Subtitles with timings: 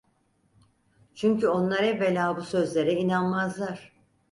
[1.15, 3.91] Çünkü onlar evvela bu sözlere inanmazlar.